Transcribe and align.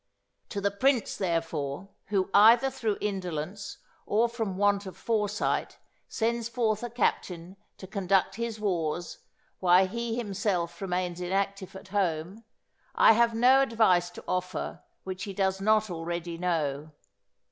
To 0.49 0.59
the 0.59 0.71
prince, 0.71 1.15
therefore, 1.15 1.89
who, 2.07 2.31
either 2.33 2.71
through 2.71 2.97
indolence 3.01 3.77
or 4.07 4.27
from 4.27 4.57
want 4.57 4.87
of 4.87 4.97
foresight, 4.97 5.77
sends 6.07 6.49
forth 6.49 6.81
a 6.81 6.89
captain 6.89 7.55
to 7.77 7.85
conduct 7.85 8.33
his 8.33 8.59
wars 8.59 9.19
while 9.59 9.85
he 9.87 10.15
himself 10.17 10.81
remains 10.81 11.21
inactive 11.21 11.75
at 11.75 11.89
home, 11.89 12.43
I 12.95 13.11
have 13.11 13.35
no 13.35 13.61
advice 13.61 14.09
to 14.17 14.23
offer 14.27 14.81
which 15.03 15.25
he 15.25 15.33
does 15.33 15.61
not 15.61 15.91
already 15.91 16.35
know. 16.35 16.93